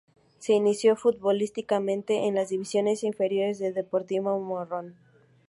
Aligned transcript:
Se 0.39 0.53
inició 0.53 0.95
futbolísticamente 0.95 2.25
en 2.25 2.33
las 2.33 2.49
divisiones 2.49 3.03
inferiores 3.03 3.59
del 3.59 3.75
Deportivo 3.75 4.39
Morón. 4.39 4.95